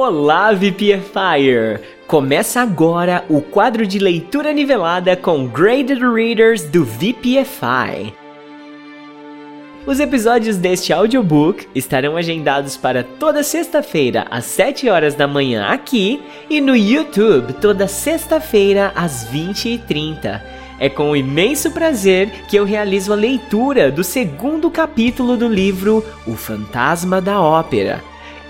[0.00, 1.80] Olá, VPFire!
[2.06, 8.14] Começa agora o quadro de leitura nivelada com Graded Readers do VPFI.
[9.84, 16.22] Os episódios deste audiobook estarão agendados para toda sexta-feira às 7 horas da manhã aqui
[16.48, 20.40] e no YouTube toda sexta-feira às 20h30.
[20.78, 26.36] É com imenso prazer que eu realizo a leitura do segundo capítulo do livro O
[26.36, 28.00] Fantasma da Ópera.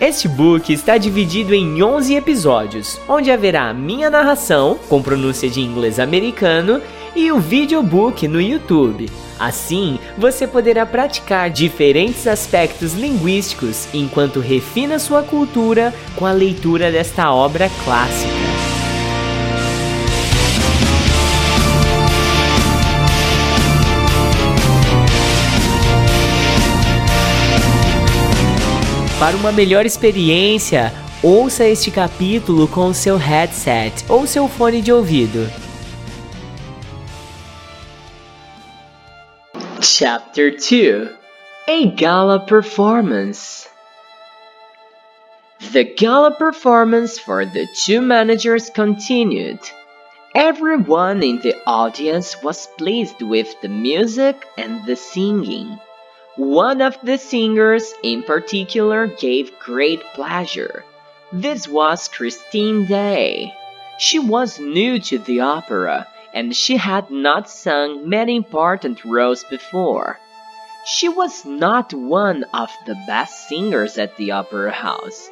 [0.01, 5.61] Este book está dividido em 11 episódios, onde haverá a minha narração, com pronúncia de
[5.61, 6.81] inglês americano,
[7.17, 9.11] e o videobook no YouTube.
[9.41, 17.33] Assim, você poderá praticar diferentes aspectos linguísticos enquanto refina sua cultura com a leitura desta
[17.33, 18.48] obra clássica.
[29.19, 30.93] Para uma melhor experiência,
[31.25, 35.51] ouça este capítulo com seu headset ou seu fone de ouvido.
[39.83, 41.09] Chapter 2
[41.67, 43.69] A Gala Performance
[45.73, 49.59] The gala performance for the two managers continued.
[50.37, 55.77] Everyone in the audience was pleased with the music and the singing.
[56.39, 60.85] One of the singers in particular gave great pleasure.
[61.33, 63.53] This was Christine Daae.
[63.99, 70.21] She was new to the opera and she had not sung many important roles before.
[70.87, 75.29] She was not one of the best singers at the opera house.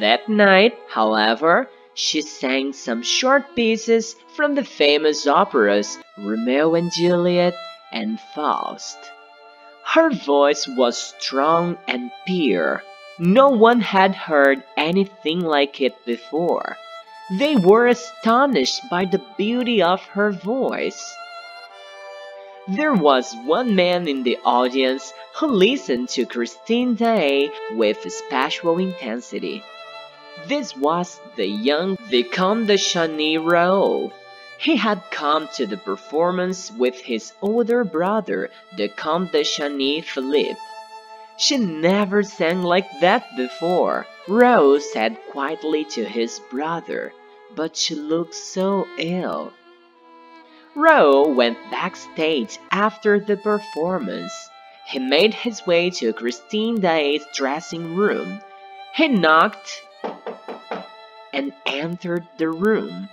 [0.00, 7.54] That night, however, she sang some short pieces from the famous operas Romeo and Juliet
[7.92, 8.96] and Faust.
[9.94, 12.82] Her voice was strong and pure.
[13.18, 16.76] No one had heard anything like it before.
[17.38, 21.02] They were astonished by the beauty of her voice.
[22.68, 29.64] There was one man in the audience who listened to Christine Daae with special intensity.
[30.48, 34.12] This was the young Vicomte de Raoul.
[34.58, 40.58] He had come to the performance with his older brother, the Comte de Chagny Philippe.
[41.36, 47.12] She never sang like that before, Raoul said quietly to his brother,
[47.54, 49.52] but she looked so ill.
[50.74, 54.32] Raoul went backstage after the performance.
[54.86, 58.40] He made his way to Christine Daae's dressing room.
[58.94, 59.70] He knocked
[61.32, 63.08] and entered the room.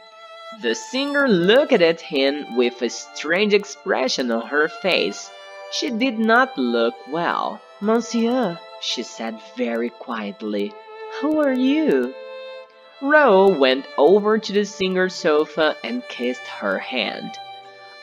[0.61, 5.29] The singer looked at him with a strange expression on her face.
[5.71, 7.61] She did not look well.
[7.81, 10.73] Monsieur, she said very quietly,
[11.19, 12.13] who are you?
[13.01, 17.31] Raoul went over to the singer's sofa and kissed her hand.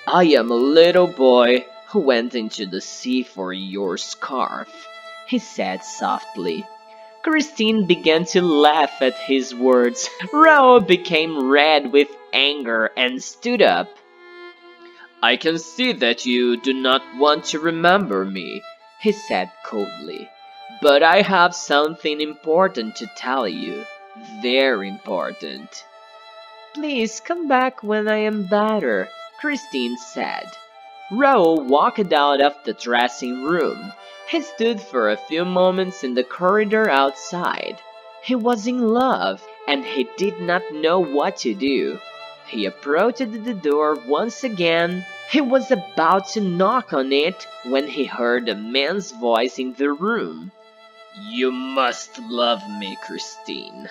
[0.06, 4.68] I am a little boy who went into the sea for your scarf,
[5.26, 6.66] he said softly.
[7.22, 10.10] Christine began to laugh at his words.
[10.32, 13.88] Raoul became red with anger and stood up.
[15.22, 18.60] I can see that you do not want to remember me,
[19.00, 20.28] he said coldly.
[20.80, 23.84] But I have something important to tell you.
[24.42, 25.84] Very important.
[26.74, 29.08] Please come back when I am better,
[29.40, 30.50] Christine said.
[31.12, 33.92] Raoul walked out of the dressing room.
[34.32, 37.78] He stood for a few moments in the corridor outside.
[38.22, 41.98] He was in love, and he did not know what to do.
[42.46, 45.04] He approached the door once again.
[45.28, 49.92] He was about to knock on it when he heard a man's voice in the
[49.92, 50.50] room.
[51.28, 53.90] You must love me, Christine,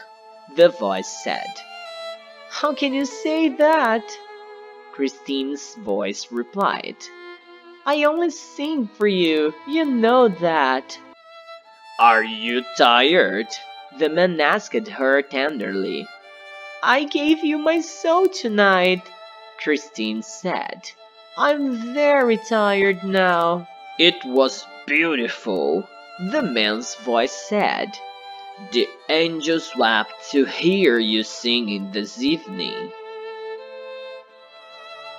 [0.56, 1.53] the voice said.
[2.50, 4.12] How can you say that?
[4.91, 6.97] Christine's voice replied.
[7.84, 11.00] I only sing for you, you know that.
[12.00, 13.47] Are you tired?
[13.97, 16.08] The man asked her tenderly.
[16.84, 19.02] I gave you my soul tonight,
[19.64, 20.91] Christine said.
[21.38, 23.67] I'm very tired now.
[23.97, 25.88] It was beautiful,
[26.32, 27.97] the man's voice said.
[28.72, 32.91] The angels wept to hear you singing this evening.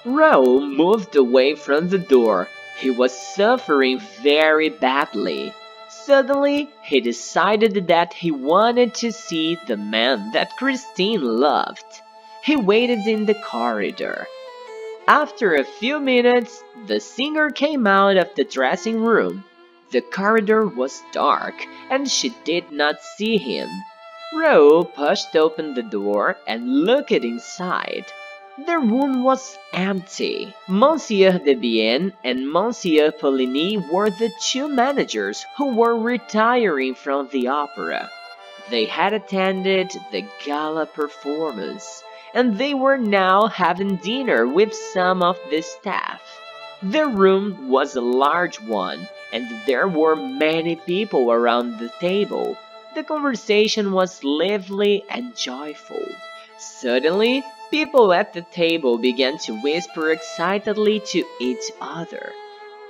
[0.05, 2.49] Raoul moved away from the door.
[2.79, 5.53] He was suffering very badly.
[5.89, 11.85] Suddenly, he decided that he wanted to see the man that Christine loved.
[12.43, 14.27] He waited in the corridor.
[15.07, 19.45] After a few minutes, the singer came out of the dressing room.
[19.91, 21.55] The corridor was dark,
[21.91, 23.69] and she did not see him.
[24.35, 28.07] Raoul pushed open the door and looked inside.
[28.59, 30.55] The room was empty.
[30.69, 37.49] Monsieur de Debienne and Monsieur Poligny were the two managers who were retiring from the
[37.49, 38.11] opera.
[38.69, 42.05] They had attended the gala performance,
[42.35, 46.21] and they were now having dinner with some of the staff.
[46.83, 52.59] The room was a large one, and there were many people around the table.
[52.95, 56.07] The conversation was lively and joyful.
[56.59, 62.31] Suddenly, people at the table began to whisper excitedly to each other,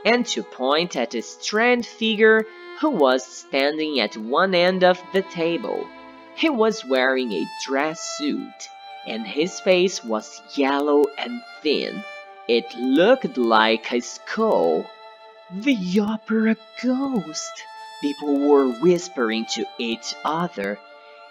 [0.05, 2.44] and to point at a strange figure
[2.81, 5.87] who was standing at one end of the table.
[6.34, 8.69] He was wearing a dress suit,
[9.06, 12.02] and his face was yellow and thin.
[12.49, 14.84] It looked like a skull.
[15.52, 17.52] The opera ghost!
[18.00, 20.76] People were whispering to each other.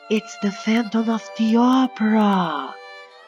[0.10, 2.76] It's the Phantom of the Opera!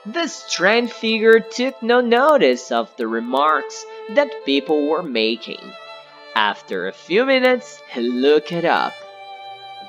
[0.06, 5.72] The strange figure took no notice of the remarks that people were making.
[6.36, 8.92] After a few minutes, he looked up.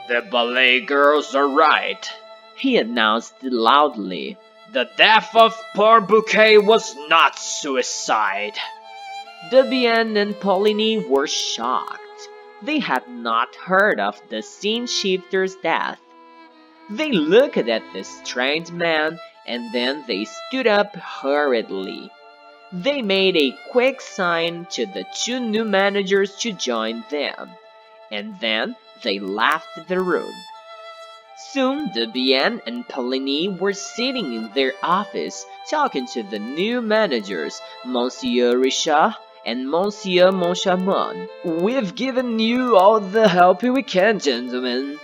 [0.07, 2.09] The ballet girls are right,
[2.55, 4.39] he announced loudly.
[4.73, 8.55] The death of poor Buquet was not suicide.
[9.51, 12.29] Debienne and Poligny were shocked.
[12.63, 15.99] They had not heard of the scene shifter's death.
[16.89, 22.11] They looked at the strange man and then they stood up hurriedly.
[22.73, 27.51] They made a quick sign to the two new managers to join them,
[28.11, 30.33] and then they left the room.
[31.37, 38.57] Soon Debienne and Poligny were sitting in their office talking to the new managers, Monsieur
[38.59, 39.15] Richard
[39.45, 41.29] and Monsieur Moncharmin.
[41.45, 44.99] We've given you all the help we can, gentlemen,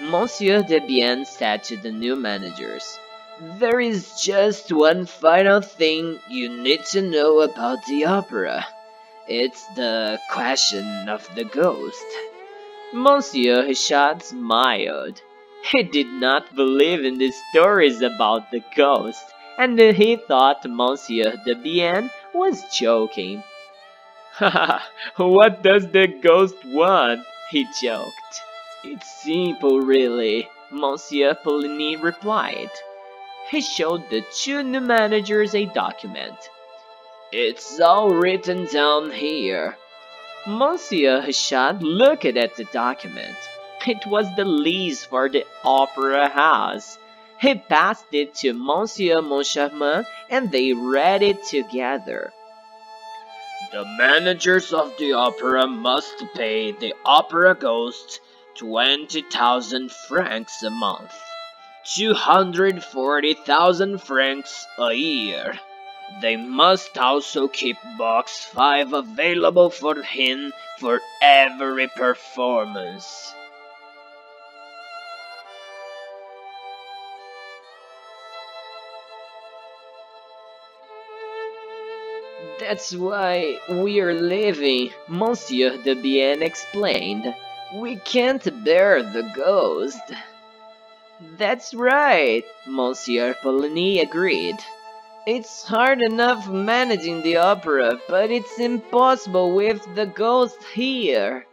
[0.00, 2.98] Monsieur Debienne said to the new managers.
[3.40, 8.66] There is just one final thing you need to know about the opera.
[9.28, 12.04] It's the question of the ghost.
[12.92, 15.22] Monsieur Richard smiled.
[15.70, 19.24] He did not believe in the stories about the ghost,
[19.56, 23.44] and he thought Monsieur Debienne was joking.
[25.16, 27.20] what does the ghost want?
[27.52, 28.40] he joked.
[28.82, 32.70] It's simple, really, Monsieur Poligny replied
[33.50, 36.36] he showed the two new managers a document.
[37.32, 39.76] It's all written down here.
[40.46, 43.36] Monsieur Richard looked at the document.
[43.86, 46.98] It was the lease for the opera house.
[47.40, 52.32] He passed it to Monsieur Moncharmin and they read it together.
[53.72, 58.20] The managers of the opera must pay the opera ghost
[58.56, 61.12] 20,000 francs a month.
[61.94, 65.58] 240,000 francs a year.
[66.20, 73.32] They must also keep box 5 available for him for every performance.
[82.60, 87.34] That's why we're leaving, Monsieur de Debienne explained.
[87.76, 90.00] We can't bear the ghost.
[91.20, 94.56] That's right, Monsieur Poligny agreed.
[95.26, 101.46] It's hard enough managing the opera, but it's impossible with the ghost here.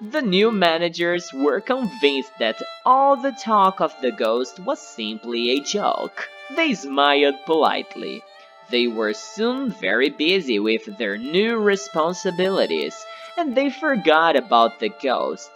[0.00, 5.62] The new managers were convinced that all the talk of the ghost was simply a
[5.62, 6.28] joke.
[6.54, 8.22] They smiled politely.
[8.70, 12.96] They were soon very busy with their new responsibilities,
[13.36, 15.50] and they forgot about the ghost.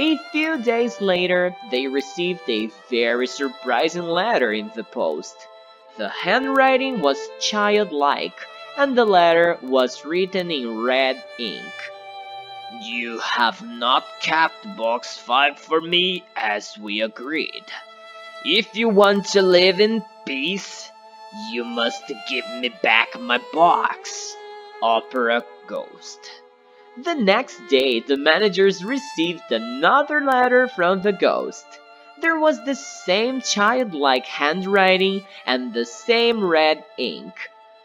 [0.00, 5.34] A few days later, they received a very surprising letter in the post.
[5.96, 8.38] The handwriting was childlike,
[8.76, 11.74] and the letter was written in red ink.
[12.82, 17.64] You have not kept box 5 for me as we agreed.
[18.44, 20.92] If you want to live in peace,
[21.50, 24.36] you must give me back my box.
[24.80, 26.20] Opera Ghost.
[27.04, 31.64] The next day, the managers received another letter from the ghost.
[32.20, 37.34] There was the same childlike handwriting and the same red ink.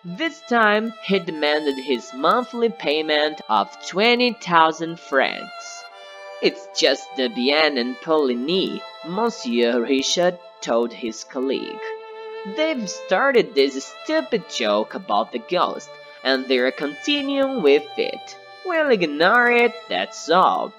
[0.04, 5.84] This time, he demanded his monthly payment of 20,000 francs.
[6.42, 11.86] It's just Debienne and Poligny, Monsieur Richard told his colleague.
[12.58, 15.92] They've started this stupid joke about the ghost,
[16.24, 18.38] and they're continuing with it.
[18.66, 20.74] We'll ignore it, that's all.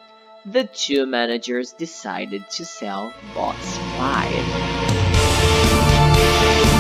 [0.45, 6.74] the two managers decided to sell Box 5.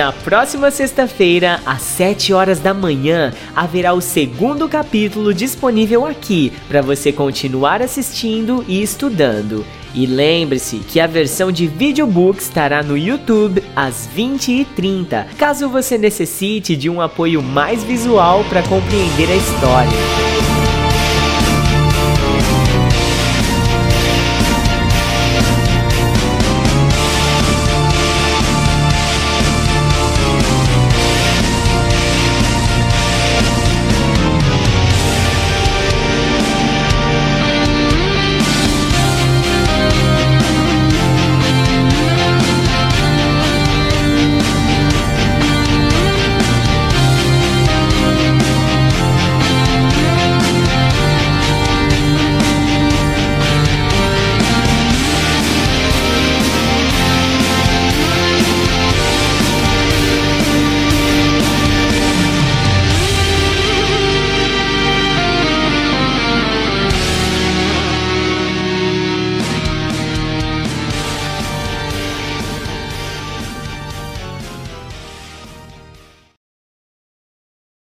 [0.00, 6.80] Na próxima sexta-feira, às 7 horas da manhã, haverá o segundo capítulo disponível aqui para
[6.80, 9.62] você continuar assistindo e estudando.
[9.94, 16.76] E lembre-se que a versão de videobook estará no YouTube às 20h30, caso você necessite
[16.76, 20.39] de um apoio mais visual para compreender a história.